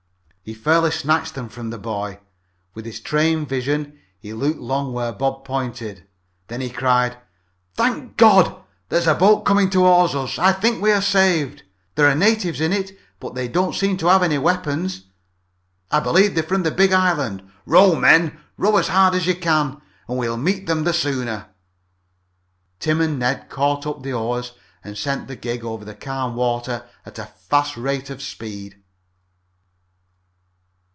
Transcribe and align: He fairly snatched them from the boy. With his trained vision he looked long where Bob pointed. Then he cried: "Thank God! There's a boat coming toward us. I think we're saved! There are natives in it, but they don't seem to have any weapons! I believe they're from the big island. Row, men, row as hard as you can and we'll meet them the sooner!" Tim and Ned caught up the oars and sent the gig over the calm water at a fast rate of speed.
He 0.43 0.55
fairly 0.55 0.89
snatched 0.91 1.35
them 1.35 1.47
from 1.49 1.69
the 1.69 1.77
boy. 1.77 2.19
With 2.73 2.83
his 2.85 2.99
trained 2.99 3.47
vision 3.47 3.99
he 4.19 4.33
looked 4.33 4.59
long 4.59 4.91
where 4.91 5.13
Bob 5.13 5.45
pointed. 5.45 6.05
Then 6.47 6.59
he 6.59 6.69
cried: 6.69 7.17
"Thank 7.75 8.17
God! 8.17 8.61
There's 8.89 9.07
a 9.07 9.13
boat 9.13 9.45
coming 9.45 9.69
toward 9.69 10.13
us. 10.13 10.37
I 10.37 10.51
think 10.51 10.81
we're 10.81 10.99
saved! 11.01 11.63
There 11.95 12.09
are 12.09 12.15
natives 12.15 12.59
in 12.59 12.73
it, 12.73 12.91
but 13.19 13.33
they 13.33 13.47
don't 13.47 13.75
seem 13.75 13.95
to 13.97 14.07
have 14.07 14.23
any 14.23 14.37
weapons! 14.39 15.05
I 15.89 16.01
believe 16.01 16.33
they're 16.33 16.43
from 16.43 16.63
the 16.63 16.71
big 16.71 16.91
island. 16.91 17.49
Row, 17.65 17.95
men, 17.95 18.37
row 18.57 18.75
as 18.75 18.89
hard 18.89 19.13
as 19.13 19.27
you 19.27 19.35
can 19.35 19.79
and 20.09 20.17
we'll 20.17 20.37
meet 20.37 20.65
them 20.65 20.83
the 20.83 20.91
sooner!" 20.93 21.47
Tim 22.79 22.99
and 22.99 23.19
Ned 23.19 23.47
caught 23.47 23.87
up 23.87 24.01
the 24.03 24.13
oars 24.13 24.53
and 24.83 24.97
sent 24.97 25.27
the 25.29 25.37
gig 25.37 25.63
over 25.63 25.85
the 25.85 25.95
calm 25.95 26.35
water 26.35 26.87
at 27.05 27.19
a 27.19 27.27
fast 27.27 27.77
rate 27.77 28.09
of 28.09 28.21
speed. 28.21 28.77